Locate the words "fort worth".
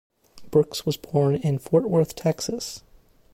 1.59-2.15